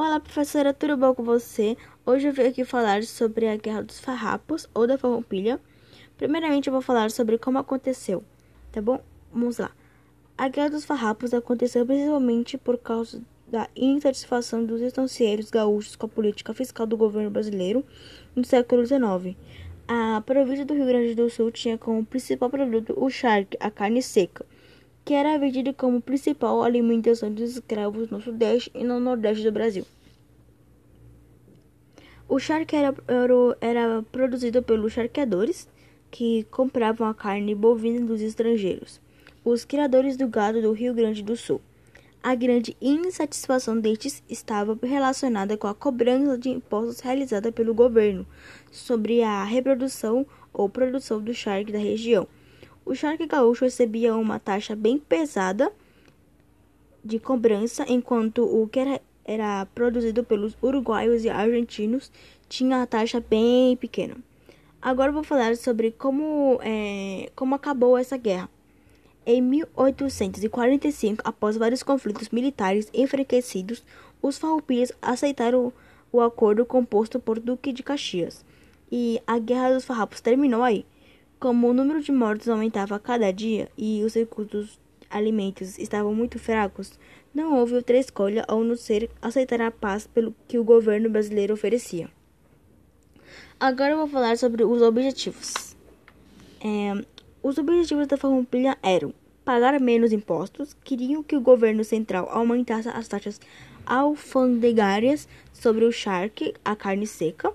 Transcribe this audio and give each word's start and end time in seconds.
Olá, 0.00 0.20
professora, 0.20 0.72
tudo 0.72 0.96
bom 0.96 1.12
com 1.12 1.24
você? 1.24 1.76
Hoje 2.06 2.28
eu 2.28 2.32
vim 2.32 2.42
aqui 2.42 2.64
falar 2.64 3.02
sobre 3.02 3.48
a 3.48 3.56
Guerra 3.56 3.82
dos 3.82 3.98
Farrapos 3.98 4.68
ou 4.72 4.86
da 4.86 4.96
Farroupilha. 4.96 5.58
Primeiramente, 6.16 6.68
eu 6.68 6.72
vou 6.72 6.80
falar 6.80 7.10
sobre 7.10 7.36
como 7.36 7.58
aconteceu, 7.58 8.22
tá 8.70 8.80
bom? 8.80 9.00
Vamos 9.32 9.58
lá. 9.58 9.72
A 10.38 10.46
Guerra 10.48 10.70
dos 10.70 10.84
Farrapos 10.84 11.34
aconteceu 11.34 11.84
principalmente 11.84 12.56
por 12.56 12.78
causa 12.78 13.20
da 13.48 13.68
insatisfação 13.74 14.64
dos 14.64 14.80
estancieiros 14.80 15.50
gaúchos 15.50 15.96
com 15.96 16.06
a 16.06 16.08
política 16.08 16.54
fiscal 16.54 16.86
do 16.86 16.96
governo 16.96 17.28
brasileiro 17.32 17.84
no 18.36 18.44
século 18.44 18.86
XIX. 18.86 19.36
A 19.88 20.22
província 20.24 20.64
do 20.64 20.74
Rio 20.74 20.86
Grande 20.86 21.16
do 21.16 21.28
Sul 21.28 21.50
tinha 21.50 21.76
como 21.76 22.06
principal 22.06 22.48
produto 22.48 22.94
o 22.96 23.10
charque, 23.10 23.56
a 23.58 23.68
carne 23.68 24.00
seca 24.00 24.46
que 25.08 25.14
era 25.14 25.38
vendido 25.38 25.72
como 25.72 26.02
principal 26.02 26.62
alimentação 26.62 27.32
dos 27.32 27.52
escravos 27.52 28.10
no 28.10 28.20
Sudeste 28.20 28.70
e 28.74 28.84
no 28.84 29.00
Nordeste 29.00 29.42
do 29.42 29.50
Brasil. 29.50 29.86
O 32.28 32.38
charque 32.38 32.76
era, 32.76 32.94
era, 33.60 34.02
produzido 34.12 34.62
pelos 34.62 34.92
charqueadores, 34.92 35.68
que 36.10 36.44
compravam 36.50 37.06
a 37.06 37.14
carne 37.14 37.54
bovina 37.54 38.04
dos 38.04 38.20
estrangeiros, 38.20 39.00
os 39.44 39.64
criadores 39.64 40.16
do 40.16 40.28
gado 40.28 40.60
do 40.60 40.72
Rio 40.72 40.94
Grande 40.94 41.22
do 41.22 41.36
Sul. 41.36 41.60
A 42.22 42.34
grande 42.34 42.76
insatisfação 42.80 43.78
destes 43.80 44.22
estava 44.28 44.78
relacionada 44.82 45.56
com 45.56 45.66
a 45.66 45.74
cobrança 45.74 46.36
de 46.36 46.50
impostos 46.50 47.00
realizada 47.00 47.50
pelo 47.50 47.72
governo 47.72 48.26
sobre 48.70 49.22
a 49.22 49.44
reprodução 49.44 50.26
ou 50.52 50.68
produção 50.68 51.20
do 51.20 51.32
charque 51.32 51.72
da 51.72 51.78
região 51.78 52.26
o 52.88 52.94
charque 52.94 53.26
gaúcho 53.26 53.66
recebia 53.66 54.16
uma 54.16 54.38
taxa 54.38 54.74
bem 54.74 54.96
pesada 54.96 55.70
de 57.04 57.18
cobrança, 57.18 57.84
enquanto 57.86 58.42
o 58.42 58.66
que 58.66 58.80
era, 58.80 58.98
era 59.28 59.66
produzido 59.74 60.24
pelos 60.24 60.56
uruguaios 60.62 61.22
e 61.22 61.28
argentinos 61.28 62.10
tinha 62.48 62.80
a 62.80 62.86
taxa 62.86 63.20
bem 63.20 63.76
pequena. 63.76 64.16
Agora 64.80 65.12
vou 65.12 65.22
falar 65.22 65.54
sobre 65.54 65.90
como, 65.90 66.58
é, 66.62 67.30
como 67.36 67.54
acabou 67.54 67.98
essa 67.98 68.16
guerra. 68.16 68.48
Em 69.26 69.42
1845, 69.42 71.20
após 71.22 71.58
vários 71.58 71.82
conflitos 71.82 72.30
militares 72.30 72.88
enfraquecidos, 72.94 73.84
os 74.22 74.38
farroupilhas 74.38 74.92
aceitaram 75.02 75.74
o 76.10 76.22
acordo 76.22 76.64
composto 76.64 77.20
por 77.20 77.38
Duque 77.38 77.70
de 77.70 77.82
Caxias. 77.82 78.46
E 78.90 79.20
a 79.26 79.38
Guerra 79.38 79.74
dos 79.74 79.84
Farrapos 79.84 80.22
terminou 80.22 80.62
aí. 80.62 80.86
Como 81.38 81.68
o 81.68 81.74
número 81.74 82.00
de 82.00 82.10
mortos 82.10 82.48
aumentava 82.48 82.96
a 82.96 82.98
cada 82.98 83.30
dia 83.30 83.68
e 83.76 84.02
os 84.02 84.14
recursos 84.14 84.80
alimentos 85.10 85.78
estavam 85.78 86.14
muito 86.14 86.38
fracos, 86.38 86.98
não 87.34 87.54
houve 87.58 87.74
outra 87.74 87.96
escolha 87.96 88.44
ao 88.48 88.64
não 88.64 88.76
ser 88.76 89.10
aceitar 89.20 89.60
a 89.60 89.70
paz 89.70 90.06
pelo 90.06 90.34
que 90.46 90.58
o 90.58 90.64
governo 90.64 91.08
brasileiro 91.08 91.54
oferecia. 91.54 92.08
Agora 93.60 93.92
eu 93.92 93.98
vou 93.98 94.08
falar 94.08 94.38
sobre 94.38 94.64
os 94.64 94.82
objetivos. 94.82 95.76
É, 96.60 97.04
os 97.42 97.58
objetivos 97.58 98.06
da 98.06 98.16
Farroupilha 98.16 98.76
eram 98.82 99.12
pagar 99.44 99.80
menos 99.80 100.12
impostos, 100.12 100.76
queriam 100.84 101.22
que 101.22 101.36
o 101.36 101.40
governo 101.40 101.82
central 101.82 102.28
aumentasse 102.30 102.88
as 102.88 103.08
taxas 103.08 103.40
alfandegárias 103.86 105.26
sobre 105.52 105.84
o 105.84 105.92
charque, 105.92 106.54
a 106.64 106.76
carne 106.76 107.06
seca, 107.06 107.52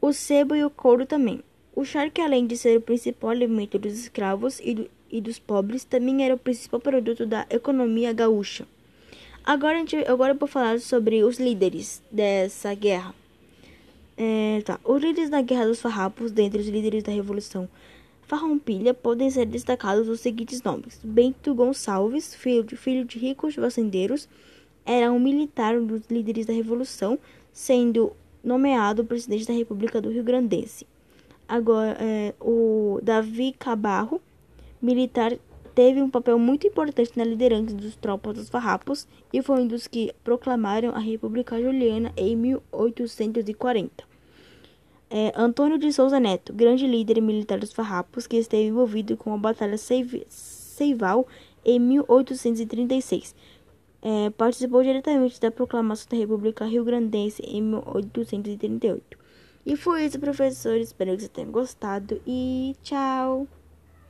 o 0.00 0.12
sebo 0.12 0.54
e 0.54 0.62
o 0.62 0.70
couro 0.70 1.06
também. 1.06 1.42
O 1.76 1.84
charque, 1.84 2.22
além 2.22 2.46
de 2.46 2.56
ser 2.56 2.78
o 2.78 2.80
principal 2.80 3.28
alimento 3.28 3.78
dos 3.78 3.92
escravos 3.92 4.60
e, 4.64 4.72
do, 4.72 4.90
e 5.10 5.20
dos 5.20 5.38
pobres, 5.38 5.84
também 5.84 6.24
era 6.24 6.34
o 6.34 6.38
principal 6.38 6.80
produto 6.80 7.26
da 7.26 7.46
economia 7.50 8.14
gaúcha. 8.14 8.66
Agora, 9.44 9.76
gente, 9.80 9.96
agora 10.08 10.32
eu 10.32 10.38
vou 10.38 10.48
falar 10.48 10.80
sobre 10.80 11.22
os 11.22 11.38
líderes 11.38 12.02
dessa 12.10 12.72
guerra. 12.72 13.14
É, 14.16 14.62
tá. 14.64 14.80
Os 14.82 15.02
líderes 15.02 15.28
da 15.28 15.42
Guerra 15.42 15.66
dos 15.66 15.82
Farrapos, 15.82 16.32
dentre 16.32 16.62
os 16.62 16.66
líderes 16.66 17.02
da 17.02 17.12
Revolução 17.12 17.68
Farroupilha, 18.22 18.94
podem 18.94 19.30
ser 19.30 19.44
destacados 19.44 20.08
os 20.08 20.20
seguintes 20.20 20.62
nomes. 20.62 20.98
Bento 21.04 21.54
Gonçalves, 21.54 22.34
filho 22.34 22.64
de, 22.64 22.74
filho 22.74 23.04
de 23.04 23.18
ricos 23.18 23.54
fazendeiros, 23.54 24.26
era 24.86 25.12
um 25.12 25.20
militar 25.20 25.78
dos 25.78 26.06
líderes 26.10 26.46
da 26.46 26.54
Revolução, 26.54 27.18
sendo 27.52 28.14
nomeado 28.42 29.04
presidente 29.04 29.46
da 29.46 29.52
República 29.52 30.00
do 30.00 30.08
Rio 30.08 30.24
Grandense. 30.24 30.86
Agora, 31.48 31.96
é, 32.00 32.34
o 32.40 32.98
Davi 33.02 33.54
Cabarro, 33.58 34.20
militar, 34.82 35.38
teve 35.76 36.02
um 36.02 36.10
papel 36.10 36.38
muito 36.38 36.66
importante 36.66 37.12
na 37.16 37.24
liderança 37.24 37.74
dos 37.74 37.94
tropas 37.96 38.34
dos 38.34 38.48
farrapos 38.48 39.06
e 39.32 39.42
foi 39.42 39.60
um 39.60 39.66
dos 39.66 39.86
que 39.86 40.12
proclamaram 40.24 40.90
a 40.90 40.98
República 40.98 41.60
Juliana 41.60 42.12
em 42.16 42.34
1840. 42.34 44.04
É, 45.08 45.32
Antônio 45.36 45.78
de 45.78 45.92
Souza 45.92 46.18
Neto, 46.18 46.52
grande 46.52 46.84
líder 46.84 47.20
militar 47.20 47.60
dos 47.60 47.72
farrapos, 47.72 48.26
que 48.26 48.36
esteve 48.36 48.68
envolvido 48.68 49.16
com 49.16 49.32
a 49.32 49.38
Batalha 49.38 49.76
Seival 49.78 51.28
em 51.64 51.78
1836. 51.78 53.34
É, 54.02 54.30
participou 54.30 54.82
diretamente 54.82 55.40
da 55.40 55.50
proclamação 55.50 56.08
da 56.10 56.16
República 56.16 56.64
Rio 56.64 56.84
Grandense 56.84 57.40
em 57.42 57.62
1838. 57.62 59.25
E 59.66 59.76
foi 59.76 60.04
isso, 60.06 60.18
professor. 60.20 60.76
Espero 60.76 61.16
que 61.16 61.22
você 61.24 61.28
tenha 61.28 61.50
gostado 61.50 62.22
e 62.24 62.76
tchau! 62.84 63.48